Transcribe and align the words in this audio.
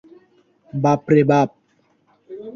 বাপ 0.73 1.01
রে 1.11 1.21
বাপ! 1.29 1.49